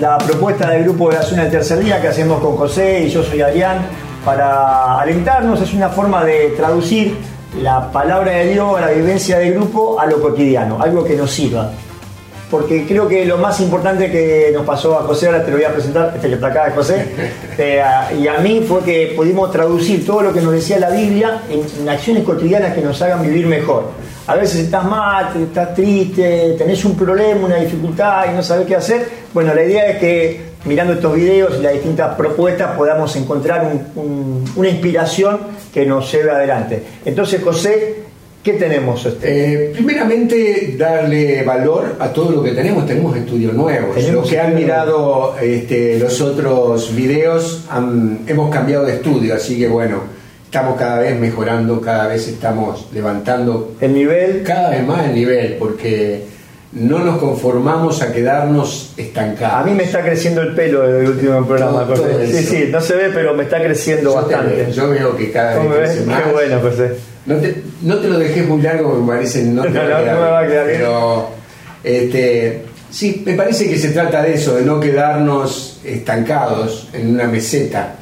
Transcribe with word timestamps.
la 0.00 0.16
propuesta 0.16 0.70
del 0.70 0.84
grupo 0.84 1.10
de 1.10 1.16
la 1.16 1.22
zona 1.22 1.42
del 1.42 1.52
tercer 1.52 1.78
día 1.78 2.00
que 2.00 2.08
hacemos 2.08 2.40
con 2.40 2.56
José 2.56 3.04
y 3.04 3.10
yo 3.10 3.22
soy 3.22 3.42
Adrián 3.42 3.86
para 4.24 4.98
alentarnos. 4.98 5.60
Es 5.60 5.74
una 5.74 5.90
forma 5.90 6.24
de 6.24 6.54
traducir 6.56 7.16
la 7.60 7.92
palabra 7.92 8.32
de 8.32 8.52
Dios 8.52 8.78
a 8.78 8.80
la 8.80 8.90
vivencia 8.92 9.38
del 9.38 9.54
grupo 9.54 10.00
a 10.00 10.06
lo 10.06 10.20
cotidiano, 10.22 10.80
algo 10.80 11.04
que 11.04 11.16
nos 11.16 11.30
sirva. 11.30 11.70
Porque 12.50 12.86
creo 12.86 13.06
que 13.06 13.26
lo 13.26 13.36
más 13.36 13.60
importante 13.60 14.10
que 14.10 14.50
nos 14.54 14.64
pasó 14.64 14.98
a 14.98 15.02
José, 15.02 15.26
ahora 15.26 15.44
te 15.44 15.50
lo 15.50 15.58
voy 15.58 15.66
a 15.66 15.72
presentar, 15.72 16.12
este 16.14 16.28
que 16.28 16.34
está 16.34 16.46
acá 16.46 16.72
José, 16.74 17.06
eh, 17.58 17.82
y 18.18 18.26
a 18.26 18.38
mí 18.38 18.64
fue 18.66 18.80
que 18.80 19.12
pudimos 19.14 19.52
traducir 19.52 20.04
todo 20.06 20.22
lo 20.22 20.32
que 20.32 20.40
nos 20.40 20.52
decía 20.52 20.78
la 20.78 20.90
Biblia 20.90 21.42
en 21.50 21.88
acciones 21.88 22.24
cotidianas 22.24 22.74
que 22.74 22.80
nos 22.80 23.00
hagan 23.02 23.22
vivir 23.22 23.46
mejor 23.46 23.90
a 24.26 24.36
veces 24.36 24.60
estás 24.60 24.84
mal, 24.84 25.30
estás 25.40 25.74
triste, 25.74 26.54
tenés 26.56 26.84
un 26.84 26.96
problema, 26.96 27.46
una 27.46 27.56
dificultad 27.56 28.26
y 28.30 28.34
no 28.34 28.42
sabes 28.42 28.66
qué 28.66 28.76
hacer. 28.76 29.06
Bueno, 29.32 29.54
la 29.54 29.64
idea 29.64 29.90
es 29.90 29.98
que 29.98 30.40
mirando 30.64 30.92
estos 30.92 31.14
videos 31.14 31.56
y 31.58 31.62
las 31.62 31.72
distintas 31.72 32.14
propuestas 32.16 32.76
podamos 32.76 33.14
encontrar 33.16 33.70
una 34.56 34.68
inspiración 34.68 35.38
que 35.72 35.86
nos 35.86 36.10
lleve 36.12 36.30
adelante. 36.30 36.82
Entonces, 37.04 37.42
José, 37.42 37.96
¿qué 38.42 38.52
tenemos? 38.54 39.08
Eh, 39.22 39.72
primeramente, 39.74 40.74
darle 40.78 41.42
valor 41.42 41.96
a 41.98 42.12
todo 42.12 42.30
lo 42.30 42.42
que 42.42 42.52
tenemos. 42.52 42.86
Tenemos 42.86 43.16
estudios 43.16 43.54
nuevos. 43.54 43.96
Los 44.12 44.28
que 44.28 44.38
han 44.38 44.54
mirado 44.54 45.36
este, 45.40 45.98
los 45.98 46.20
otros 46.20 46.94
videos, 46.94 47.64
hemos 48.26 48.50
cambiado 48.50 48.84
de 48.84 48.94
estudio, 48.94 49.34
así 49.34 49.58
que 49.58 49.68
bueno 49.68 50.19
estamos 50.50 50.76
cada 50.76 50.98
vez 50.98 51.16
mejorando, 51.16 51.80
cada 51.80 52.08
vez 52.08 52.26
estamos 52.26 52.88
levantando 52.92 53.76
el 53.80 53.94
nivel, 53.94 54.42
cada 54.42 54.70
vez 54.70 54.84
más 54.84 55.06
el 55.06 55.14
nivel, 55.14 55.54
porque 55.60 56.24
no 56.72 56.98
nos 56.98 57.18
conformamos 57.18 58.02
a 58.02 58.12
quedarnos 58.12 58.92
estancados. 58.96 59.60
A 59.60 59.62
mí 59.62 59.76
me 59.76 59.84
está 59.84 60.02
creciendo 60.02 60.42
el 60.42 60.56
pelo 60.56 60.82
desde 60.88 61.04
el 61.04 61.10
último 61.12 61.46
programa. 61.46 61.86
sí, 62.26 62.42
sí, 62.42 62.68
no 62.68 62.80
se 62.80 62.96
ve, 62.96 63.10
pero 63.14 63.32
me 63.34 63.44
está 63.44 63.62
creciendo 63.62 64.12
bastante. 64.12 64.72
yo 64.72 64.90
veo 64.90 65.16
que 65.16 65.30
cada 65.30 65.56
vez 65.56 65.72
crece 65.72 66.06
más. 66.06 66.22
Qué 66.22 66.32
bueno, 66.32 66.60
José. 66.60 66.96
No 67.26 67.36
te, 67.36 67.62
no 67.82 67.98
te 67.98 68.08
lo 68.08 68.18
dejé 68.18 68.42
muy 68.42 68.60
largo, 68.60 68.94
me 68.94 69.06
parece. 69.06 69.44
No, 69.44 69.62
te 69.62 69.70
no, 69.70 69.82
no, 69.82 69.88
me 69.88 70.14
va 70.14 70.40
a 70.40 70.46
quedar 70.48 70.66
Pero, 70.66 71.28
este, 71.84 72.62
sí, 72.90 73.22
me 73.24 73.34
parece 73.34 73.68
que 73.68 73.78
se 73.78 73.90
trata 73.90 74.20
de 74.20 74.34
eso, 74.34 74.56
de 74.56 74.62
no 74.62 74.80
quedarnos 74.80 75.80
estancados 75.84 76.88
en 76.92 77.14
una 77.14 77.28
meseta 77.28 77.99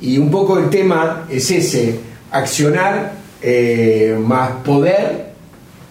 y 0.00 0.18
un 0.18 0.30
poco 0.30 0.58
el 0.58 0.70
tema 0.70 1.26
es 1.28 1.50
ese, 1.50 1.98
accionar 2.30 3.12
eh, 3.42 4.16
más 4.18 4.50
poder, 4.64 5.30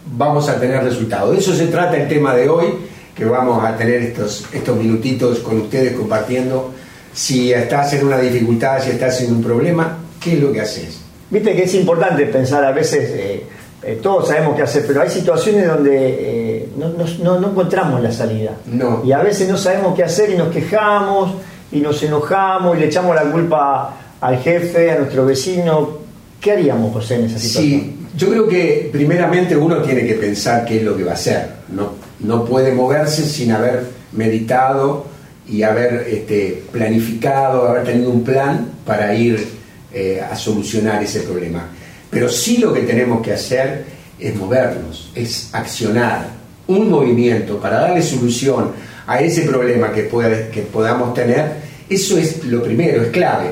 vamos 0.06 0.50
a 0.50 0.60
tener 0.60 0.84
resultados. 0.84 1.32
De 1.32 1.38
eso 1.38 1.54
se 1.54 1.68
trata 1.68 1.98
el 1.98 2.08
tema 2.08 2.36
de 2.36 2.50
hoy, 2.50 2.68
que 3.16 3.26
vamos 3.26 3.64
a 3.64 3.76
tener 3.76 4.02
estos, 4.02 4.46
estos 4.52 4.78
minutitos 4.78 5.40
con 5.40 5.62
ustedes 5.62 5.94
compartiendo. 5.94 6.72
Si 7.14 7.52
estás 7.54 7.94
en 7.94 8.08
una 8.08 8.18
dificultad, 8.20 8.82
si 8.82 8.92
estás 8.92 9.22
en 9.22 9.34
un 9.34 9.44
problema, 9.44 9.98
¿qué 10.20 10.34
es 10.34 10.40
lo 10.40 10.52
que 10.52 10.62
haces? 10.62 11.02
Viste 11.30 11.56
que 11.56 11.64
es 11.64 11.74
importante 11.76 12.26
pensar 12.26 12.64
a 12.64 12.72
veces, 12.72 13.12
eh, 13.12 13.44
eh, 13.84 14.00
todos 14.02 14.28
sabemos 14.28 14.56
qué 14.56 14.64
hacer, 14.64 14.86
pero 14.88 15.02
hay 15.02 15.10
situaciones 15.10 15.68
donde 15.68 16.70
no, 16.78 16.90
no, 16.90 17.40
no, 17.40 17.50
encontramos 17.50 18.02
la 18.02 18.12
salida. 18.12 18.54
No. 18.66 19.04
Y 19.06 19.12
a 19.12 19.20
veces 19.20 19.48
no 19.48 19.58
sabemos 19.58 19.96
qué 19.96 20.04
hacer 20.04 20.32
y 20.32 20.36
nos 20.36 20.48
quejamos 20.48 21.34
y 21.72 21.80
nos 21.80 22.02
enojamos 22.04 22.78
y 22.78 22.82
le 22.82 22.86
echamos 22.88 23.16
la 23.16 23.24
culpa 23.24 23.96
al 24.22 24.38
jefe, 24.40 24.92
a 24.92 25.00
nuestro 25.00 25.26
vecino. 25.26 26.00
¿Qué 26.40 26.52
haríamos, 26.52 26.94
José, 26.94 27.16
en 27.16 27.26
esa 27.26 27.40
situación? 27.40 27.82
Sí, 27.82 27.96
yo 28.16 28.30
creo 28.30 28.48
que 28.48 28.90
primeramente 28.92 29.56
uno 29.56 29.82
tiene 29.82 30.06
que 30.06 30.16
pensar 30.16 30.66
qué 30.66 30.78
es 30.78 30.84
lo 30.84 30.96
que 30.96 31.04
va 31.04 31.12
a 31.12 31.16
hacer. 31.16 31.50
No, 31.70 31.94
no 32.20 32.46
puede 32.46 32.74
moverse 32.74 33.24
sin 33.24 33.52
haber 33.52 33.86
meditado 34.14 35.06
y 35.48 35.64
haber 35.64 36.08
este, 36.08 36.64
planificado, 36.72 37.68
haber 37.68 37.84
tenido 37.84 38.10
un 38.10 38.24
plan 38.24 38.72
para 38.86 39.14
ir 39.14 39.48
eh, 39.94 40.22
a 40.22 40.36
solucionar 40.36 41.04
ese 41.04 41.22
problema. 41.22 41.68
Pero 42.10 42.30
sí 42.30 42.58
lo 42.58 42.74
que 42.74 42.82
tenemos 42.82 43.22
que 43.22 43.34
hacer 43.34 43.86
es 44.20 44.36
movernos, 44.36 45.12
es 45.16 45.50
accionar 45.54 46.40
un 46.70 46.90
movimiento 46.90 47.58
para 47.58 47.82
darle 47.82 48.02
solución 48.02 48.72
a 49.06 49.20
ese 49.20 49.42
problema 49.42 49.92
que, 49.92 50.08
que 50.08 50.62
podamos 50.62 51.14
tener, 51.14 51.54
eso 51.90 52.18
es 52.18 52.46
lo 52.46 52.64
primero, 52.64 53.02
es 53.02 53.10
clave. 53.10 53.52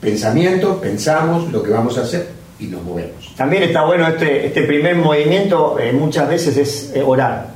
Pensamiento, 0.00 0.80
pensamos 0.80 1.50
lo 1.52 1.62
que 1.62 1.70
vamos 1.70 1.98
a 1.98 2.02
hacer 2.02 2.28
y 2.60 2.66
nos 2.66 2.82
movemos. 2.82 3.34
También 3.36 3.64
está 3.64 3.84
bueno 3.84 4.06
este, 4.06 4.46
este 4.46 4.62
primer 4.62 4.96
movimiento, 4.96 5.78
eh, 5.78 5.92
muchas 5.92 6.28
veces 6.28 6.56
es 6.56 6.92
eh, 6.94 7.02
orar. 7.04 7.52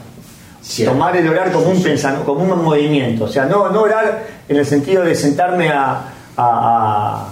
Tomar 0.84 1.16
el 1.16 1.28
orar 1.28 1.52
como 1.52 1.70
un 1.70 1.80
pensamiento, 1.80 2.26
como 2.26 2.42
un 2.42 2.64
movimiento. 2.64 3.24
O 3.24 3.28
sea, 3.28 3.44
no, 3.44 3.70
no 3.70 3.82
orar 3.82 4.26
en 4.48 4.56
el 4.56 4.66
sentido 4.66 5.04
de 5.04 5.14
sentarme 5.14 5.68
a, 5.68 6.02
a, 6.36 7.28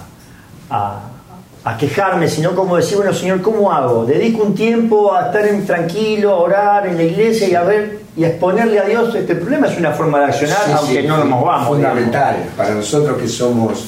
a, 0.71 1.01
quejarme, 1.79 2.29
sino 2.29 2.55
como 2.55 2.77
decir, 2.77 2.99
bueno, 2.99 3.15
Señor, 3.15 3.41
¿cómo 3.41 3.73
hago? 3.73 4.05
Dedico 4.05 4.43
un 4.43 4.55
tiempo 4.55 5.15
a 5.15 5.27
estar 5.27 5.47
en, 5.47 5.65
tranquilo, 5.65 6.33
a 6.33 6.37
orar 6.37 6.87
en 6.87 6.97
la 6.99 7.05
iglesia 7.05 7.49
y 7.49 7.55
a 7.55 7.63
ver 7.63 8.01
y 8.17 8.25
exponerle 8.25 8.79
a 8.79 8.85
Dios 8.85 9.15
este 9.15 9.35
problema 9.35 9.67
es 9.67 9.77
una 9.79 9.93
forma 9.93 10.21
de 10.21 10.25
accionar, 10.27 10.59
aunque 10.77 11.03
no 11.03 11.17
nos 11.17 11.27
movamos. 11.27 11.69
Fundamental. 11.69 12.37
Para 12.57 12.75
nosotros 12.75 13.19
que 13.19 13.27
somos 13.27 13.87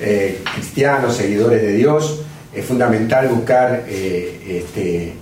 eh, 0.00 0.40
cristianos, 0.54 1.16
seguidores 1.16 1.60
de 1.60 1.72
Dios, 1.72 2.20
es 2.54 2.64
fundamental 2.64 3.28
buscar 3.28 3.84
eh, 3.86 4.62
este, 4.64 5.12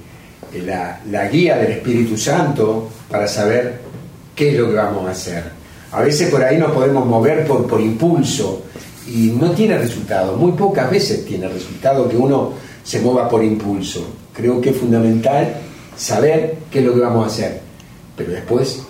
la, 0.62 1.28
guía 1.28 1.56
del 1.56 1.72
Espíritu 1.72 2.16
Santo 2.16 2.90
para 3.10 3.26
saber 3.26 3.80
qué 4.36 4.50
es 4.50 4.58
lo 4.58 4.68
que 4.68 4.74
vamos 4.74 5.08
a 5.08 5.10
hacer. 5.10 5.44
A 5.90 6.02
veces 6.02 6.30
por 6.30 6.44
ahí 6.44 6.58
nos 6.58 6.70
podemos 6.70 7.06
mover 7.06 7.46
por, 7.46 7.66
por 7.66 7.80
impulso 7.80 8.64
y 9.06 9.34
no 9.38 9.50
tiene 9.52 9.78
resultado. 9.78 10.36
Muy 10.36 10.52
pocas 10.52 10.90
veces 10.90 11.24
tiene 11.24 11.48
resultado 11.48 12.08
que 12.08 12.16
uno 12.16 12.52
se 12.82 13.00
mueva 13.00 13.28
por 13.28 13.44
impulso. 13.44 14.06
Creo 14.32 14.60
que 14.60 14.70
es 14.70 14.76
fundamental 14.76 15.54
saber 15.96 16.56
qué 16.70 16.80
es 16.80 16.84
lo 16.84 16.94
que 16.94 17.00
vamos 17.00 17.24
a 17.24 17.26
hacer 17.28 17.64
pero 18.16 18.32
después, 18.32 18.82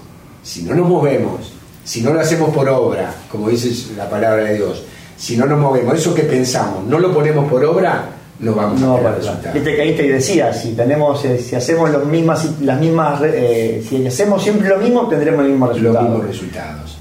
si 0.42 0.62
no 0.62 0.74
nos 0.74 0.88
movemos, 0.88 1.52
si 1.84 2.02
no 2.02 2.12
lo 2.12 2.20
hacemos 2.20 2.54
por 2.54 2.68
obra, 2.68 3.14
como 3.30 3.48
dice 3.48 3.92
la 3.96 4.08
palabra 4.08 4.44
de 4.44 4.56
Dios, 4.56 4.82
si 5.16 5.36
no 5.36 5.46
nos 5.46 5.58
movemos, 5.58 5.94
eso 5.94 6.14
que 6.14 6.24
pensamos, 6.24 6.84
no 6.84 6.98
lo 6.98 7.12
ponemos 7.12 7.50
por 7.50 7.64
obra, 7.64 8.10
no 8.40 8.52
vamos 8.52 8.82
a 8.82 8.96
tener 8.96 9.14
resultados. 9.14 9.54
Viste 9.54 9.76
que 9.76 9.82
ahí 9.82 9.96
te 9.96 10.02
decía, 10.02 10.52
si 10.52 10.72
tenemos, 10.72 11.24
eh, 11.24 11.38
si 11.38 11.56
hacemos 11.56 11.90
los 11.90 12.04
mismas, 12.04 12.60
las 12.60 12.78
mismas, 12.78 13.22
eh, 13.24 13.82
si 13.88 14.06
hacemos 14.06 14.42
siempre 14.42 14.68
lo 14.68 14.78
mismo, 14.78 15.08
tendremos 15.08 15.42
los 15.42 15.50
mismos 15.50 15.68
resultados. 15.70 16.02
Los 16.02 16.10
mismos 16.10 16.26
resultados. 16.26 16.93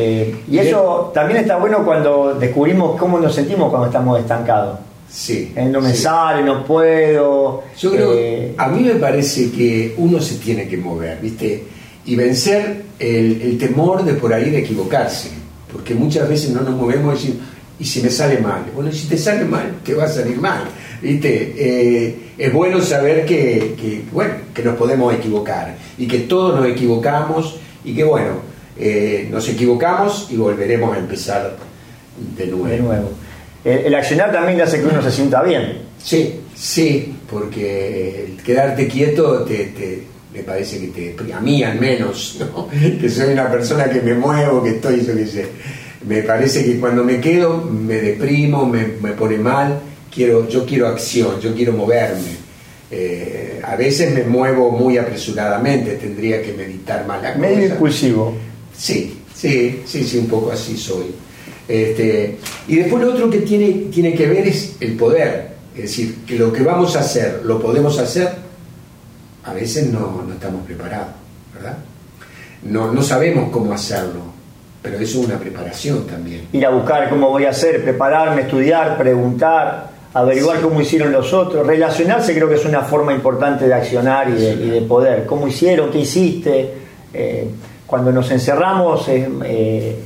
Eh, 0.00 0.36
y 0.50 0.58
eso 0.58 1.10
también 1.12 1.40
está 1.40 1.56
bueno 1.56 1.84
cuando 1.84 2.34
descubrimos 2.34 2.96
cómo 2.98 3.18
nos 3.18 3.34
sentimos 3.34 3.68
cuando 3.68 3.86
estamos 3.86 4.20
estancados. 4.20 4.78
Sí. 5.10 5.52
no 5.56 5.80
me 5.80 5.94
sale, 5.94 6.42
no 6.42 6.64
puedo. 6.64 7.64
Yo 7.78 7.90
creo, 7.90 8.14
eh, 8.14 8.54
a 8.56 8.68
mí 8.68 8.82
me 8.82 8.94
parece 8.94 9.50
que 9.50 9.94
uno 9.96 10.20
se 10.20 10.36
tiene 10.36 10.68
que 10.68 10.76
mover, 10.76 11.18
¿viste? 11.20 11.64
Y 12.04 12.14
vencer 12.14 12.84
el, 12.98 13.58
temor 13.58 14.04
de 14.04 14.14
por 14.14 14.32
ahí 14.32 14.50
de 14.50 14.58
equivocarse. 14.58 15.30
Porque 15.72 15.94
muchas 15.94 16.28
veces 16.28 16.50
no 16.50 16.60
nos 16.60 16.76
movemos 16.76 17.24
y 17.24 17.38
¿y 17.80 17.84
si 17.84 18.02
me 18.02 18.10
sale 18.10 18.38
mal? 18.38 18.64
Bueno, 18.74 18.92
si 18.92 19.06
te 19.06 19.16
sale 19.16 19.44
mal, 19.44 19.78
te 19.84 19.94
va 19.94 20.04
a 20.04 20.08
salir 20.08 20.38
mal. 20.38 20.64
¿Viste? 21.00 21.54
Eh, 21.56 22.18
es 22.36 22.52
bueno 22.52 22.80
saber 22.80 23.24
que, 23.24 24.04
bueno, 24.12 24.34
que 24.52 24.62
nos 24.62 24.76
podemos 24.76 25.14
equivocar 25.14 25.76
y 25.96 26.08
que 26.08 26.20
todos 26.20 26.58
nos 26.58 26.68
equivocamos 26.68 27.56
y 27.84 27.94
que, 27.94 28.04
bueno, 28.04 28.47
eh, 28.78 29.28
nos 29.30 29.48
equivocamos 29.48 30.28
y 30.30 30.36
volveremos 30.36 30.96
a 30.96 30.98
empezar 30.98 31.56
De 32.36 32.46
nuevo 32.46 32.92
el, 33.64 33.94
accionar 33.94 34.32
también 34.32 34.60
hace 34.60 34.80
que 34.80 34.86
uno 34.86 35.02
se 35.02 35.10
sienta 35.10 35.42
bien. 35.42 35.78
Sí, 36.02 36.40
sí, 36.54 37.14
porque 37.30 38.26
el 38.26 38.42
quedarte 38.42 38.86
quieto 38.86 39.42
te, 39.42 40.04
me 40.32 40.42
parece 40.42 40.78
que 40.80 41.14
te, 41.14 41.32
a 41.32 41.40
mí 41.40 41.62
al 41.62 41.78
menos, 41.78 42.38
que 43.00 43.08
soy 43.08 43.32
una 43.32 43.50
persona 43.50 43.90
que 43.90 44.00
me 44.00 44.14
muevo, 44.14 44.62
que 44.62 44.70
estoy, 44.70 45.04
yo 45.04 45.14
qué 45.14 45.26
sé, 45.26 45.46
me 46.06 46.22
parece 46.22 46.64
que 46.64 46.78
cuando 46.78 47.04
me 47.04 47.20
quedo 47.20 47.62
me 47.64 47.96
deprimo, 47.96 48.64
me, 48.64 48.84
pone 49.12 49.38
mal, 49.38 49.80
quiero, 50.14 50.48
yo 50.48 50.64
quiero 50.64 50.86
acción, 50.86 51.40
yo 51.40 51.54
quiero 51.54 51.72
moverme. 51.72 52.48
Eh, 52.90 53.60
a 53.62 53.76
veces 53.76 54.14
me 54.14 54.22
muevo 54.22 54.70
muy 54.70 54.96
apresuradamente, 54.96 55.96
tendría 55.96 56.40
que 56.40 56.54
meditar 56.54 57.06
más 57.06 57.22
la 57.22 57.34
Medio 57.34 57.66
impulsivo. 57.66 58.34
Sí, 58.78 59.22
sí, 59.34 59.82
sí, 59.84 60.04
sí, 60.04 60.18
un 60.18 60.28
poco 60.28 60.52
así 60.52 60.76
soy. 60.76 61.06
Este, 61.66 62.38
y 62.68 62.76
después 62.76 63.04
lo 63.04 63.12
otro 63.12 63.28
que 63.28 63.38
tiene, 63.38 63.90
tiene 63.92 64.14
que 64.14 64.26
ver 64.26 64.46
es 64.46 64.76
el 64.80 64.96
poder. 64.96 65.58
Es 65.74 65.82
decir, 65.82 66.18
que 66.26 66.38
lo 66.38 66.52
que 66.52 66.62
vamos 66.62 66.96
a 66.96 67.00
hacer, 67.00 67.42
lo 67.44 67.60
podemos 67.60 67.98
hacer, 67.98 68.30
a 69.44 69.52
veces 69.52 69.88
no, 69.92 70.24
estamos 70.32 70.64
preparados, 70.64 71.08
¿verdad? 71.54 71.78
No, 72.62 72.92
no 72.92 73.02
sabemos 73.02 73.50
cómo 73.50 73.72
hacerlo, 73.72 74.22
pero 74.82 74.98
eso 74.98 75.20
es 75.20 75.26
una 75.26 75.38
preparación 75.38 76.06
también. 76.06 76.48
Ir 76.52 76.64
a 76.64 76.70
buscar 76.70 77.08
cómo 77.10 77.30
voy 77.30 77.44
a 77.44 77.50
hacer, 77.50 77.82
prepararme, 77.82 78.42
estudiar, 78.42 78.96
preguntar, 78.96 79.90
averiguar 80.14 80.60
cómo 80.60 80.80
hicieron 80.80 81.12
los 81.12 81.32
otros. 81.32 81.66
Relacionarse 81.66 82.34
creo 82.34 82.48
que 82.48 82.56
es 82.56 82.64
una 82.64 82.82
forma 82.82 83.12
importante 83.12 83.66
de 83.66 83.74
accionar 83.74 84.30
y 84.30 84.32
de, 84.32 84.80
poder. 84.82 85.26
¿Cómo 85.26 85.46
hicieron? 85.46 85.90
¿Qué 85.90 86.00
hiciste? 86.00 86.74
Eh, 87.12 87.48
cuando 87.88 88.12
nos 88.12 88.30
encerramos... 88.30 89.08
Eh, 89.08 89.96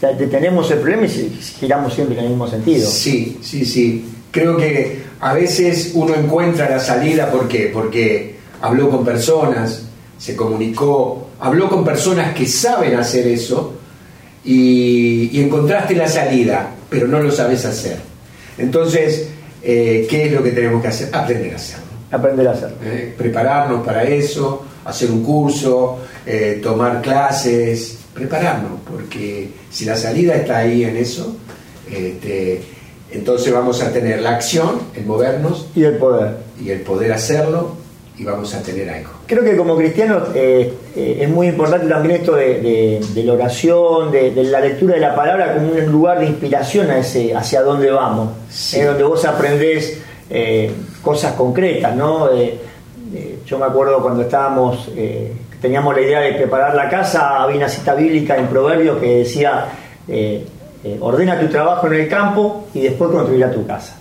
detenemos 0.00 0.70
el 0.70 0.78
problema 0.80 1.06
y 1.06 1.40
giramos 1.58 1.94
siempre 1.94 2.18
en 2.18 2.24
el 2.24 2.30
mismo 2.30 2.46
sentido. 2.46 2.88
Sí, 2.88 3.38
sí, 3.42 3.64
sí. 3.64 4.04
Creo 4.30 4.56
que 4.56 5.02
a 5.20 5.32
veces 5.32 5.92
uno 5.94 6.14
encuentra 6.14 6.68
la 6.68 6.78
salida, 6.78 7.30
¿por 7.30 7.48
qué? 7.48 7.70
Porque 7.72 8.36
habló 8.60 8.90
con 8.90 9.04
personas, 9.04 9.84
se 10.18 10.36
comunicó, 10.36 11.28
habló 11.40 11.68
con 11.68 11.84
personas 11.84 12.34
que 12.34 12.46
saben 12.46 12.96
hacer 12.96 13.26
eso 13.26 13.74
y, 14.44 15.40
encontraste 15.40 15.94
la 15.94 16.08
salida, 16.08 16.74
pero 16.88 17.08
no 17.08 17.20
lo 17.20 17.30
sabes 17.30 17.64
hacer. 17.64 17.96
Entonces, 18.58 19.28
eh, 19.62 20.06
¿qué 20.08 20.26
es 20.26 20.32
lo 20.32 20.42
que 20.42 20.50
tenemos 20.50 20.82
que 20.82 20.88
hacer? 20.88 21.08
Aprender 21.12 21.52
a 21.52 21.56
hacerlo. 21.56 21.86
Aprender 22.10 22.48
a 22.48 22.52
hacerlo. 22.52 22.76
Eh, 22.84 23.14
prepararnos 23.16 23.84
para 23.84 24.04
eso, 24.04 24.64
hacer 24.86 25.10
un 25.10 25.22
curso, 25.22 25.98
eh, 26.24 26.60
tomar 26.62 27.02
clases, 27.02 27.98
prepararnos, 28.14 28.80
porque 28.90 29.50
si 29.70 29.84
la 29.84 29.96
salida 29.96 30.34
está 30.34 30.58
ahí 30.58 30.84
en 30.84 30.96
eso, 30.96 31.36
este, 31.90 32.62
entonces 33.10 33.52
vamos 33.52 33.82
a 33.82 33.92
tener 33.92 34.20
la 34.20 34.30
acción, 34.30 34.80
el 34.94 35.06
movernos 35.06 35.68
y 35.74 35.84
el 35.84 35.96
poder. 35.96 36.36
Y 36.60 36.70
el 36.70 36.80
poder 36.80 37.12
hacerlo 37.12 37.76
y 38.18 38.24
vamos 38.24 38.54
a 38.54 38.62
tener 38.62 38.88
algo. 38.88 39.10
Creo 39.26 39.44
que 39.44 39.56
como 39.56 39.76
cristianos 39.76 40.28
eh, 40.34 40.72
eh, 40.94 41.18
es 41.20 41.28
muy 41.28 41.48
importante 41.48 41.86
también 41.86 42.16
esto 42.16 42.34
de, 42.34 43.00
la 43.14 43.32
oración, 43.32 44.10
de, 44.10 44.32
la 44.44 44.60
lectura 44.60 44.94
de 44.94 45.00
la 45.00 45.14
palabra 45.14 45.54
como 45.54 45.72
un 45.72 45.92
lugar 45.92 46.20
de 46.20 46.26
inspiración 46.26 46.90
a 46.90 46.98
ese, 46.98 47.34
hacia 47.34 47.62
dónde 47.62 47.90
vamos, 47.90 48.30
es 48.48 48.86
donde 48.86 49.02
vos 49.02 49.24
aprendés 49.24 49.98
eh, 50.30 50.70
cosas 51.02 51.34
concretas, 51.34 51.94
¿no? 51.94 52.30
Yo 53.46 53.58
me 53.58 53.66
acuerdo 53.66 54.02
cuando 54.02 54.22
estábamos, 54.22 54.90
teníamos 55.60 55.94
la 55.94 56.00
idea 56.00 56.20
de 56.20 56.32
preparar 56.32 56.74
la 56.74 56.88
casa, 56.88 57.42
había 57.42 57.56
una 57.56 57.68
cita 57.68 57.94
bíblica 57.94 58.36
en 58.36 58.48
Proverbios 58.48 58.98
que 58.98 59.18
decía, 59.18 59.66
ordena 61.00 61.38
tu 61.38 61.46
trabajo 61.46 61.86
en 61.86 61.94
el 61.94 62.08
campo 62.08 62.66
y 62.74 62.82
después 62.82 63.10
construirá 63.10 63.50
tu 63.50 63.66
casa. 63.66 63.96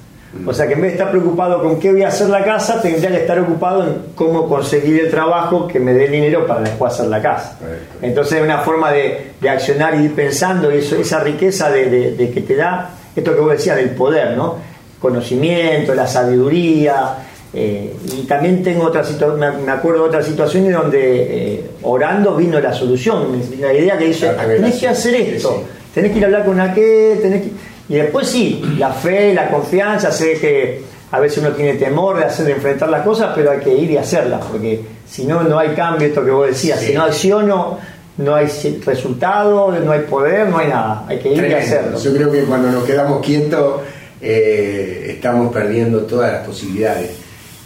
O 0.45 0.53
sea 0.53 0.68
que 0.68 0.74
en 0.74 0.81
vez 0.81 0.92
de 0.92 0.97
estar 0.97 1.12
preocupado 1.12 1.62
con 1.62 1.80
qué 1.80 1.92
voy 1.92 2.03
a 2.03 2.09
hacer 2.09 2.30
la 2.30 2.44
casa, 2.44 2.81
tendría 2.81 3.09
que 3.09 3.21
estar 3.21 3.39
ocupado 3.39 3.83
en 3.83 3.95
cómo 4.15 4.50
conseguir 4.50 5.00
el 5.00 5.09
trabajo 5.09 5.68
que 5.68 5.80
me 5.80 5.94
dé 5.94 6.06
el 6.06 6.12
dinero 6.12 6.45
para 6.45 6.62
después 6.62 6.94
hacer 6.94 7.07
la 7.07 7.21
casa. 7.21 7.57
Entonces 8.01 8.39
es 8.39 8.44
una 8.44 8.59
forma 8.59 8.92
de, 8.92 9.31
accionar 9.50 9.95
y 9.95 10.06
ir 10.06 10.15
pensando 10.15 10.74
y 10.74 10.80
eso, 10.80 10.97
esa 10.97 11.19
riqueza 11.19 11.69
de, 11.69 12.31
que 12.33 12.42
te 12.42 12.56
da, 12.56 12.89
esto 13.15 13.33
que 13.33 13.39
vos 13.39 13.51
decías, 13.51 13.77
del 13.77 13.92
poder, 13.92 14.36
¿no? 14.36 14.57
Conocimiento, 15.00 15.94
la 15.94 16.07
sabiduría. 16.07 17.15
Eh, 17.57 17.96
y 18.18 18.24
también 18.24 18.62
tengo 18.62 18.84
otra 18.84 19.02
me 19.38 19.72
acuerdo 19.72 20.02
de 20.02 20.07
otras 20.10 20.25
situaciones 20.25 20.74
donde 20.74 21.54
eh, 21.56 21.69
orando 21.84 22.36
vino 22.36 22.60
la 22.60 22.74
solución, 22.74 23.42
la 23.62 23.74
idea 23.74 23.98
que 23.98 24.07
dice, 24.07 24.30
tenés 24.30 24.75
que 24.78 24.88
hacer 24.90 25.16
esto, 25.16 25.63
tenés 25.94 26.12
que 26.12 26.18
ir 26.18 26.25
a 26.25 26.28
hablar 26.28 26.46
con 26.46 26.60
aquel, 26.60 27.22
tenés 27.22 27.44
que 27.44 27.52
y 27.88 27.96
después 27.96 28.28
sí, 28.28 28.62
la 28.78 28.92
fe, 28.92 29.34
la 29.34 29.50
confianza, 29.50 30.12
sé 30.12 30.34
que 30.40 30.81
a 31.12 31.19
veces 31.19 31.38
uno 31.40 31.52
tiene 31.52 31.75
temor 31.75 32.18
de 32.18 32.25
hacer, 32.25 32.46
de 32.46 32.54
enfrentar 32.54 32.90
las 32.90 33.04
cosas, 33.04 33.31
pero 33.36 33.52
hay 33.52 33.60
que 33.60 33.74
ir 33.74 33.92
y 33.92 33.98
hacerlas, 33.98 34.44
porque 34.52 34.81
si 35.07 35.25
no, 35.25 35.44
no 35.44 35.60
hay 35.60 35.69
cambio, 35.69 36.07
esto 36.07 36.25
que 36.25 36.31
vos 36.31 36.48
decías, 36.48 36.80
si 36.80 36.94
no 36.94 37.04
acciono, 37.04 37.78
no 38.18 38.36
hay 38.36 38.48
resultado, 38.86 39.72
no 39.72 39.92
hay 39.92 40.02
poder, 40.02 40.48
no 40.48 40.57
hay 40.57 40.69
nada, 40.69 41.06
hay 41.07 41.19
que 41.19 41.34
ir 41.34 41.46
y 41.46 41.54
hacerlo. 41.54 42.00
Yo 42.00 42.13
creo 42.13 42.31
que 42.31 42.42
cuando 42.44 42.72
nos 42.72 42.84
quedamos 42.86 43.24
quietos, 43.24 43.81
eh, 44.19 45.12
estamos 45.16 45.54
perdiendo 45.54 46.02
todas 46.02 46.31
las 46.31 46.48
posibilidades. 46.48 47.25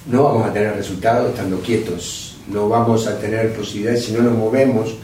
No 0.10 0.24
vamos 0.24 0.48
a 0.48 0.54
tener 0.54 0.76
resultados 0.76 1.30
estando 1.30 1.62
quietos, 1.62 2.38
no 2.48 2.68
vamos 2.68 3.08
a 3.08 3.18
tener 3.20 3.54
posibilidades 3.54 4.06
si 4.06 4.12
no 4.12 4.24
nos 4.24 4.34
movemos 4.34 4.96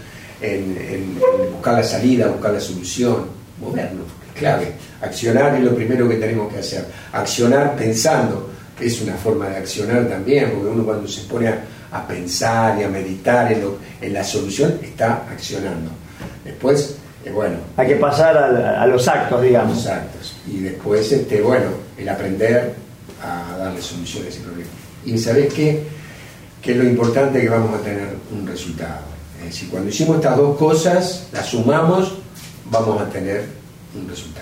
en, 0.42 0.78
en 0.78 1.20
buscar 1.54 1.76
la 1.76 1.84
salida, 1.84 2.28
buscar 2.28 2.54
la 2.54 2.60
solución, 2.60 3.28
movernos 3.62 4.08
clave. 4.36 4.74
Accionar 5.02 5.56
es 5.56 5.64
lo 5.64 5.74
primero 5.74 6.08
que 6.08 6.16
tenemos 6.16 6.54
que 6.54 6.60
hacer. 6.60 6.86
Accionar 7.14 7.76
pensando, 7.76 8.50
es 8.80 9.02
una 9.02 9.16
forma 9.16 9.50
de 9.50 9.58
accionar 9.58 10.08
también, 10.08 10.52
porque 10.52 10.68
uno 10.68 10.84
cuando 10.84 11.08
se 11.08 11.22
pone 11.22 11.48
a, 11.48 12.08
pensar 12.08 12.78
y 12.78 12.84
a 12.84 12.90
meditar 12.90 13.52
en, 13.52 14.14
la 14.14 14.24
solución, 14.24 14.78
está 14.84 15.24
accionando. 15.32 15.90
Después, 16.44 16.98
eh, 17.24 17.32
bueno. 17.32 17.56
Hay 17.78 17.88
que 17.88 17.96
pasar 17.96 18.38
a, 18.38 18.86
los 18.86 19.08
actos, 19.08 19.42
digamos. 19.42 19.78
Los 19.78 19.88
actos. 19.88 20.36
Y 20.46 20.60
después, 20.60 21.10
este, 21.10 21.42
bueno, 21.42 21.68
el 21.98 22.10
aprender 22.10 22.74
a 23.24 23.58
darle 23.58 23.82
soluciones 23.82 24.28
a 24.28 24.36
ese 24.36 24.42
problema. 24.42 24.70
Y 25.06 25.18
¿sabes 25.18 25.54
qué? 25.54 25.84
Que 26.62 26.72
es 26.72 26.78
lo 26.78 26.84
importante 26.84 27.42
que 27.42 27.50
vamos 27.50 27.80
a 27.80 27.84
tener 27.84 28.08
un 28.32 28.48
resultado. 28.48 29.02
Es 29.40 29.46
decir, 29.46 29.70
cuando 29.70 29.90
hicimos 29.90 30.18
estas 30.18 30.38
dos 30.38 30.58
cosas, 30.58 31.28
las 31.32 31.46
sumamos, 31.46 32.16
vamos 32.72 33.02
a 33.02 33.10
tener 33.10 33.46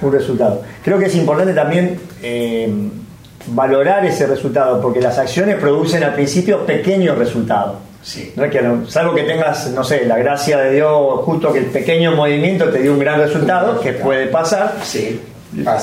un 0.01 0.11
resultado. 0.11 0.63
Creo 0.83 0.97
que 0.97 1.05
es 1.05 1.15
importante 1.15 1.53
también 1.53 1.99
eh, 2.21 2.71
valorar 3.47 4.05
ese 4.05 4.25
resultado, 4.25 4.81
porque 4.81 5.01
las 5.01 5.17
acciones 5.17 5.57
producen 5.57 6.03
al 6.03 6.13
principio 6.13 6.65
pequeños 6.65 7.17
resultados. 7.17 7.75
Sí. 8.01 8.33
¿No? 8.35 8.49
Que, 8.49 8.61
salvo 8.87 9.13
que 9.13 9.23
tengas, 9.23 9.69
no 9.71 9.83
sé, 9.83 10.05
la 10.05 10.17
gracia 10.17 10.57
de 10.59 10.75
Dios, 10.75 11.21
justo 11.21 11.53
que 11.53 11.59
el 11.59 11.65
pequeño 11.67 12.15
movimiento 12.15 12.69
te 12.69 12.79
dio 12.79 12.93
un 12.93 12.99
gran 12.99 13.19
resultado, 13.19 13.79
que 13.79 13.93
puede 13.93 14.27
pasar. 14.27 14.75
Sí. 14.83 15.19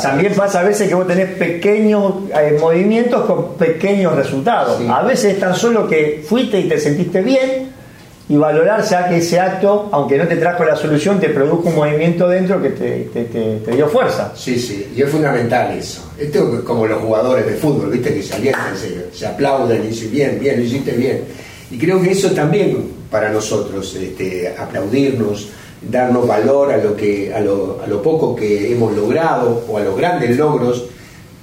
También 0.02 0.34
pasa 0.34 0.60
a 0.60 0.62
veces 0.64 0.88
que 0.88 0.94
vos 0.94 1.06
tenés 1.06 1.30
pequeños 1.30 2.14
eh, 2.34 2.56
movimientos 2.60 3.24
con 3.24 3.54
pequeños 3.56 4.14
resultados. 4.14 4.80
A 4.88 5.02
veces 5.02 5.38
tan 5.38 5.54
solo 5.54 5.88
que 5.88 6.24
fuiste 6.26 6.58
y 6.58 6.68
te 6.68 6.78
sentiste 6.80 7.22
bien, 7.22 7.70
y 8.30 8.36
valorar 8.36 8.84
ya 8.84 9.08
que 9.08 9.16
ese 9.16 9.40
acto, 9.40 9.88
aunque 9.90 10.16
no 10.16 10.28
te 10.28 10.36
trajo 10.36 10.64
la 10.64 10.76
solución, 10.76 11.18
te 11.18 11.30
produjo 11.30 11.68
un 11.68 11.74
movimiento 11.74 12.28
dentro 12.28 12.62
que 12.62 12.70
te, 12.70 13.72
dio 13.72 13.88
fuerza. 13.88 14.32
Sí, 14.36 14.56
sí, 14.56 14.92
y 14.94 15.02
es 15.02 15.10
fundamental 15.10 15.76
eso. 15.76 16.12
Esto 16.16 16.58
es 16.58 16.60
como 16.60 16.86
los 16.86 17.00
jugadores 17.02 17.44
de 17.44 17.54
fútbol, 17.54 17.90
viste, 17.90 18.14
que 18.14 18.22
se 18.22 18.34
alientan, 18.34 18.76
se, 19.12 19.26
aplauden 19.26 19.82
y 19.82 19.88
dicen, 19.88 20.12
bien, 20.12 20.38
bien, 20.38 20.58
lo 20.58 20.62
hiciste 20.64 20.92
bien. 20.92 21.24
Y 21.72 21.76
creo 21.76 22.00
que 22.00 22.12
eso 22.12 22.30
también 22.30 22.92
para 23.10 23.30
nosotros, 23.30 23.96
este, 23.96 24.54
aplaudirnos, 24.56 25.48
darnos 25.82 26.26
valor 26.26 26.72
a 26.72 26.76
lo, 26.76 26.96
que, 26.96 27.32
a 27.32 27.40
lo, 27.40 27.80
a 27.82 27.86
lo 27.86 28.02
poco 28.02 28.34
que 28.36 28.72
hemos 28.72 28.94
logrado 28.94 29.64
o 29.68 29.78
a 29.78 29.80
los 29.80 29.96
grandes 29.96 30.36
logros, 30.36 30.84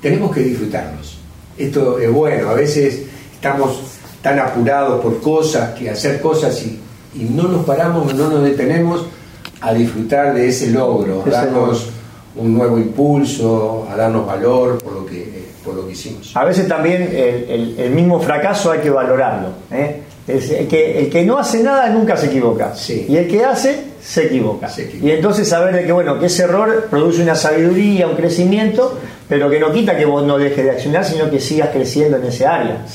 tenemos 0.01 0.33
que 0.33 0.41
disfrutarnos. 0.41 1.17
Esto 1.57 1.97
es 1.97 2.11
bueno, 2.11 2.49
a 2.49 2.53
veces 2.53 3.03
estamos 3.33 3.81
tan 4.21 4.39
apurados 4.39 5.01
por 5.01 5.19
cosas, 5.21 5.73
que 5.73 5.89
hacer 5.89 6.21
cosas 6.21 6.61
y, 6.63 6.81
no 7.15 7.43
nos 7.43 7.65
paramos, 7.65 8.13
no 8.13 8.29
nos 8.29 8.43
detenemos 8.43 9.05
a 9.59 9.73
disfrutar 9.73 10.35
de 10.35 10.49
ese 10.49 10.69
logro, 10.69 11.23
a 11.25 11.29
darnos 11.29 11.89
un 12.35 12.53
nuevo 12.53 12.77
impulso, 12.77 13.87
a 13.91 13.95
darnos 13.95 14.27
valor 14.27 14.77
por 14.77 14.93
lo 14.93 15.05
que, 15.05 15.47
por 15.65 15.73
lo 15.73 15.87
que 15.87 15.93
hicimos. 15.93 16.35
A 16.35 16.45
veces 16.45 16.67
también 16.67 17.09
el, 17.11 17.89
mismo 17.89 18.19
fracaso 18.19 18.69
hay 18.69 18.81
que 18.81 18.91
valorarlo. 18.91 19.49
¿eh? 19.71 20.03
El, 20.27 20.67
que, 20.67 20.99
el 20.99 21.09
que 21.09 21.23
no 21.23 21.37
hace 21.37 21.63
nada 21.63 21.89
nunca 21.89 22.17
se 22.17 22.27
equivoca. 22.27 22.73
Y 22.89 23.15
el 23.15 23.27
que 23.27 23.45
hace 23.45 23.79
se 24.01 24.25
equivoca. 24.25 24.69
Y 25.01 25.11
entonces 25.11 25.47
saber 25.47 25.75
de 25.75 25.85
que 25.85 25.91
bueno, 25.91 26.19
que 26.19 26.27
ese 26.27 26.43
error 26.43 26.87
produce 26.89 27.21
una 27.21 27.35
sabiduría, 27.35 28.07
un 28.07 28.15
crecimiento, 28.15 28.97
pero 29.27 29.49
que 29.49 29.59
no 29.59 29.71
quita 29.71 29.97
que 29.97 30.05
vos 30.05 30.25
no 30.25 30.37
dejes 30.37 30.63
de 30.63 30.71
accionar, 30.71 31.05
sino 31.05 31.29
que 31.29 31.39
sigas 31.39 31.69
creciendo 31.69 32.17
en 32.17 32.25
ese 32.25 32.45
área. 32.45 32.85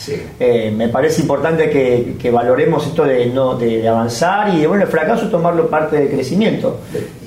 Eh, 0.41 0.73
me 0.75 0.89
parece 0.89 1.23
importante 1.23 1.71
que, 1.71 2.31
valoremos 2.31 2.87
esto 2.87 3.05
de, 3.05 3.27
no, 3.27 3.57
de, 3.57 3.87
avanzar 3.87 4.55
y 4.55 4.61
de 4.61 4.67
bueno, 4.67 4.85
el 4.85 4.91
fracaso 4.91 5.29
tomarlo 5.29 5.69
parte 5.69 5.97
del 5.97 6.09
crecimiento. 6.09 6.81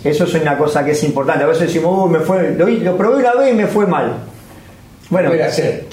Eso 0.04 0.24
es 0.24 0.34
una 0.36 0.58
cosa 0.58 0.84
que 0.84 0.92
es 0.92 1.04
importante. 1.04 1.44
A 1.44 1.48
veces 1.48 1.68
decimos, 1.68 2.10
me 2.10 2.20
fue, 2.20 2.56
lo, 2.56 2.68
lo 2.68 2.98
probé 2.98 3.18
una 3.18 3.34
vez 3.34 3.54
y 3.54 3.56
me 3.56 3.68
fue 3.68 3.86
mal. 3.86 4.14
Bueno, 5.10 5.30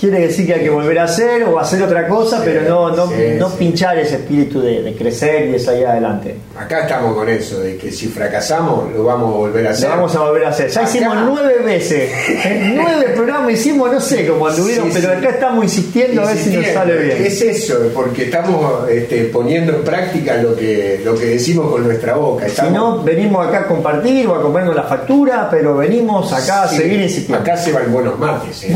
quiere 0.00 0.20
decir 0.20 0.46
que 0.46 0.54
hay 0.54 0.62
que 0.62 0.70
volver 0.70 0.98
a 0.98 1.04
hacer 1.04 1.44
o 1.44 1.58
hacer 1.58 1.82
otra 1.82 2.08
cosa, 2.08 2.40
pero 2.42 2.62
no, 2.62 2.96
no, 2.96 3.10
no 3.38 3.50
pinchar 3.50 3.98
ese 3.98 4.16
espíritu 4.16 4.62
de, 4.62 4.94
crecer 4.96 5.48
y 5.48 5.52
de 5.52 5.58
salir 5.58 5.86
adelante. 5.86 6.36
Acá 6.58 6.82
estamos 6.82 7.14
con 7.14 7.28
eso, 7.28 7.60
de 7.60 7.76
que 7.76 7.90
si 7.90 8.08
fracasamos 8.08 8.90
lo 8.92 9.04
vamos 9.04 9.34
a 9.34 9.36
volver 9.36 9.66
a 9.66 9.70
hacer. 9.70 9.90
Lo 9.90 9.96
vamos 9.96 10.16
a 10.16 10.20
volver 10.20 10.44
a 10.46 10.48
hacer. 10.48 10.70
Ya 10.70 10.82
hicimos 10.82 11.16
nueve 11.26 11.58
veces, 11.62 12.10
nueve 12.74 13.08
programas 13.14 13.52
hicimos, 13.52 13.92
no 13.92 14.00
sé 14.00 14.26
cómo 14.26 14.46
anduvieron, 14.46 14.88
pero 14.90 15.12
acá 15.12 15.28
estamos 15.28 15.64
insistiendo 15.64 16.22
a 16.22 16.26
ver 16.26 16.38
si 16.38 16.56
nos 16.56 16.66
sale 16.66 16.96
bien. 16.96 17.26
Es 17.26 17.42
eso, 17.42 17.90
porque 17.94 18.24
estamos 18.24 18.88
este, 18.88 19.24
poniendo 19.24 19.74
en 19.76 19.84
práctica 19.84 20.36
lo 20.36 20.56
que, 20.56 21.02
lo 21.04 21.14
que 21.18 21.26
decimos 21.26 21.70
con 21.70 21.84
nuestra 21.84 22.14
boca. 22.14 22.48
Si 22.48 22.70
no, 22.70 23.02
venimos 23.02 23.46
acá 23.46 23.60
a 23.60 23.66
compartir 23.66 24.26
o 24.26 24.34
a 24.34 24.42
comprarnos 24.42 24.74
la 24.74 24.84
factura, 24.84 25.48
pero 25.50 25.76
venimos 25.76 26.32
acá 26.32 26.62
a 26.62 26.68
seguir 26.68 27.02
insistiendo. 27.02 27.42
Acá 27.42 27.58
se 27.58 27.72
van 27.72 27.92
buenos 27.92 28.18
mates. 28.18 28.64
¿eh? 28.64 28.72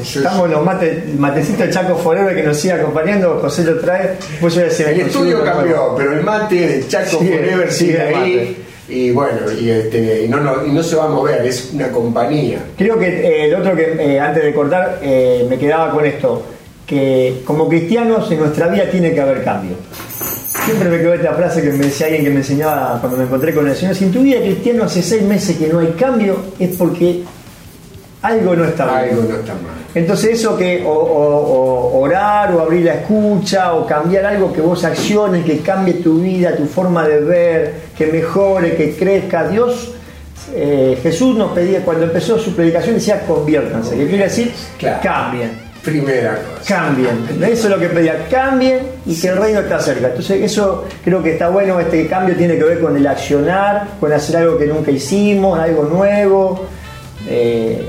Estamos 0.00 0.50
los 0.50 0.64
mates, 0.64 1.18
matecito 1.18 1.62
de 1.62 1.70
Chaco 1.70 1.96
Forever 1.96 2.34
que 2.34 2.42
nos 2.42 2.56
sigue 2.56 2.74
acompañando, 2.74 3.38
José 3.40 3.64
lo 3.64 3.78
trae. 3.78 4.16
Pues 4.40 4.54
yo 4.54 4.62
decía, 4.62 4.90
el 4.90 5.00
estudio 5.00 5.44
cambió, 5.44 5.94
pero 5.96 6.12
el 6.12 6.22
mate 6.22 6.54
de 6.54 6.88
Chaco 6.88 7.18
Forever 7.18 7.72
sigue, 7.72 8.00
ahí. 8.00 8.64
Y 8.88 9.12
bueno, 9.12 9.38
y, 9.52 9.70
este, 9.70 10.24
y 10.24 10.28
no, 10.28 10.40
no, 10.40 10.66
y 10.66 10.70
no, 10.70 10.82
se 10.82 10.96
va 10.96 11.04
a 11.04 11.08
mover, 11.08 11.46
es 11.46 11.70
una 11.72 11.88
compañía. 11.90 12.58
Creo 12.76 12.98
que 12.98 13.06
eh, 13.06 13.46
el 13.46 13.54
otro 13.54 13.76
que 13.76 13.94
eh, 13.98 14.18
antes 14.18 14.42
de 14.42 14.52
cortar 14.52 14.98
eh, 15.00 15.46
me 15.48 15.56
quedaba 15.58 15.92
con 15.92 16.04
esto, 16.04 16.42
que 16.86 17.42
como 17.44 17.68
cristianos 17.68 18.28
en 18.32 18.40
nuestra 18.40 18.66
vida 18.66 18.90
tiene 18.90 19.14
que 19.14 19.20
haber 19.20 19.44
cambio. 19.44 19.76
Siempre 20.64 20.88
me 20.88 20.98
quedó 20.98 21.14
esta 21.14 21.32
frase 21.34 21.62
que 21.62 21.70
me 21.70 21.86
decía 21.86 22.06
alguien 22.06 22.24
que 22.24 22.30
me 22.30 22.36
enseñaba 22.36 22.98
cuando 23.00 23.16
me 23.16 23.24
encontré 23.24 23.54
con 23.54 23.66
el 23.68 23.76
Señor. 23.76 23.94
Si 23.94 24.04
en 24.04 24.12
tu 24.12 24.22
vida 24.22 24.40
cristiano 24.40 24.84
hace 24.84 25.02
seis 25.02 25.22
meses 25.22 25.56
que 25.56 25.68
no 25.68 25.78
hay 25.78 25.94
cambio, 25.98 26.36
es 26.58 26.76
porque 26.76 27.22
algo 28.22 28.54
no 28.54 28.64
está 28.64 28.86
mal. 28.86 29.04
Algo 29.04 29.22
no 29.22 29.36
está 29.36 29.54
mal. 29.54 29.80
Entonces 29.94 30.38
eso 30.38 30.56
que 30.56 30.84
o, 30.86 32.00
orar 32.00 32.54
o 32.54 32.60
abrir 32.60 32.84
la 32.84 32.94
escucha 32.94 33.74
o 33.74 33.86
cambiar 33.86 34.26
algo 34.26 34.52
que 34.52 34.60
vos 34.60 34.84
acciones, 34.84 35.44
que 35.44 35.60
cambie 35.60 35.94
tu 35.94 36.20
vida, 36.20 36.54
tu 36.56 36.66
forma 36.66 37.06
de 37.08 37.20
ver, 37.20 37.74
que 37.96 38.06
mejore, 38.06 38.76
que 38.76 38.94
crezca. 38.94 39.48
Dios, 39.48 39.94
eh, 40.54 40.98
Jesús 41.02 41.36
nos 41.36 41.52
pedía, 41.52 41.80
cuando 41.82 42.04
empezó 42.04 42.38
su 42.38 42.54
predicación 42.54 42.94
decía 42.96 43.22
conviértanse, 43.26 43.96
que 43.96 44.06
quiere 44.06 44.24
decir 44.24 44.52
cambien. 45.02 45.70
Primera 45.82 46.36
cosa. 46.42 46.74
Cambien. 46.74 47.42
Eso 47.42 47.64
es 47.64 47.70
lo 47.70 47.78
que 47.78 47.88
pedía, 47.88 48.26
cambien 48.30 48.80
y 49.06 49.18
que 49.18 49.28
el 49.28 49.36
reino 49.38 49.60
está 49.60 49.78
cerca. 49.78 50.08
Entonces 50.08 50.42
eso 50.42 50.84
creo 51.02 51.22
que 51.22 51.32
está 51.32 51.48
bueno, 51.48 51.80
este 51.80 52.06
cambio 52.06 52.36
tiene 52.36 52.58
que 52.58 52.64
ver 52.64 52.80
con 52.80 52.94
el 52.98 53.06
accionar, 53.06 53.86
con 53.98 54.12
hacer 54.12 54.36
algo 54.36 54.58
que 54.58 54.66
nunca 54.66 54.90
hicimos, 54.90 55.58
algo 55.58 55.84
nuevo. 55.84 56.66
Eh, 57.26 57.88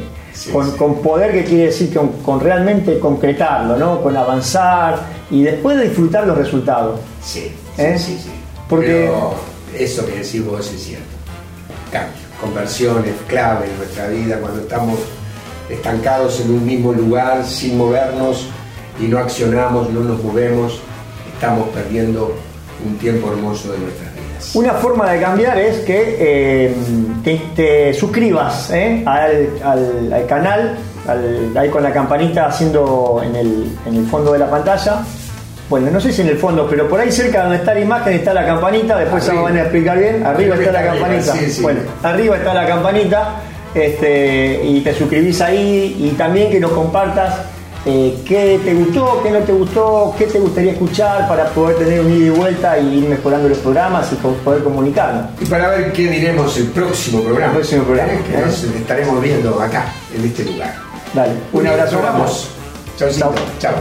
con, 0.78 1.02
poder 1.02 1.32
que 1.32 1.44
quiere 1.44 1.66
decir 1.66 1.94
con, 1.94 2.40
realmente 2.40 3.00
concretarlo, 3.00 3.78
¿no? 3.78 4.02
Con 4.02 4.16
avanzar 4.16 5.00
y 5.30 5.44
después 5.44 5.78
de 5.78 5.86
disfrutar 5.86 6.26
los 6.28 6.38
resultados. 6.38 7.00
Sí, 7.24 7.52
¿Eh? 7.78 7.96
sí, 7.98 8.20
sí, 8.22 8.32
Porque 8.68 9.10
eso 9.78 10.06
que 10.06 10.14
decís 10.14 10.46
vos 10.46 10.72
es 10.74 10.84
cierto. 10.84 11.06
Cambio, 11.92 12.22
conversiones 12.40 13.14
clave 13.28 13.68
en 13.70 13.78
nuestra 13.78 14.08
vida 14.08 14.40
cuando 14.40 14.62
estamos 14.62 15.00
estancados 15.70 16.40
en 16.42 16.52
un 16.52 16.66
mismo 16.66 16.94
lugar 16.94 17.46
sin 17.46 17.78
movernos 17.78 18.48
y 19.00 19.08
no 19.08 19.20
accionamos, 19.20 19.90
no 19.90 20.02
nos 20.02 20.24
movemos, 20.24 20.80
estamos 21.34 21.70
perdiendo 21.70 22.36
un 22.86 22.98
tiempo 22.98 23.32
hermoso 23.32 23.72
de 23.72 23.80
nuestra 23.80 24.10
vida. 24.12 24.31
Una 24.54 24.74
forma 24.74 25.12
de 25.12 25.22
cambiar 25.22 25.58
es 25.58 25.80
que 25.80 26.18
eh, 26.20 26.76
te, 27.56 27.94
suscribas 27.94 28.70
eh, 28.72 29.04
al, 29.06 30.26
canal, 30.28 30.78
ahí 31.56 31.70
con 31.70 31.84
la 31.84 31.92
campanita 31.92 32.48
haciendo 32.48 33.22
en 33.24 33.36
el, 33.36 34.06
fondo 34.08 34.34
de 34.34 34.40
la 34.40 34.50
pantalla. 34.50 35.04
Bueno, 35.70 35.90
no 35.90 36.02
sé 36.02 36.12
si 36.12 36.22
en 36.22 36.28
el 36.28 36.38
fondo, 36.38 36.68
pero 36.70 36.90
por 36.90 37.00
ahí 37.00 37.12
cerca 37.12 37.44
donde 37.44 37.58
está 37.58 37.74
la 37.74 37.80
imagen 37.80 38.14
está 38.14 38.34
la 38.34 38.46
campanita, 38.46 38.98
después 38.98 39.24
se 39.24 39.34
van 39.34 39.56
a 39.56 39.62
explicar 39.62 39.98
bien. 39.98 40.26
Arriba 40.26 40.56
está 40.56 40.72
la 40.72 40.84
campanita. 40.84 41.34
Bueno, 41.62 41.80
arriba 42.04 42.36
está 42.36 42.54
la 42.54 42.68
campanita 42.68 43.36
este, 43.74 44.62
y 44.66 44.82
te 44.82 44.94
suscribís 44.94 45.40
ahí 45.40 45.96
y 45.98 46.10
también 46.18 46.52
que 46.52 46.60
nos 46.60 46.72
compartas 46.72 47.42
eh, 47.86 48.22
qué 48.28 48.60
te 48.64 48.74
gustó, 48.76 49.22
qué 49.24 49.32
no 49.32 49.40
te 49.40 49.52
gustó, 49.54 50.16
qué 50.18 50.28
te 50.28 50.40
gustaría 50.40 50.74
escuchar 50.74 51.28
para 51.28 51.46
poder 51.50 51.78
tener 51.78 52.02
un 52.02 52.12
ida 52.12 52.26
y 52.26 52.30
vuelta 52.30 52.80
y 52.80 53.00
ir 53.00 53.10
mejorando 53.10 53.50
los 53.50 53.58
programas 53.58 54.12
y 54.12 54.16
poder 54.16 54.64
comunicarnos. 54.64 55.26
Y 55.40 55.46
para 55.46 55.70
ver 55.70 55.92
qué 55.92 56.08
diremos 56.08 56.56
el 56.58 56.68
próximo 56.68 57.22
programa. 57.22 57.54
El 57.54 57.58
próximo 57.58 57.84
programa. 57.84 58.12
que 58.24 58.38
nos 58.38 58.64
estaremos 58.64 59.22
viendo 59.22 59.60
acá, 59.60 59.86
en 60.16 60.26
este 60.26 60.46
lugar. 60.46 60.76
Dale, 61.14 61.34
un, 61.54 61.68
abrazo. 61.68 62.00
Vamos. 62.02 62.50
Chao. 62.98 63.34
Chao. 63.60 63.74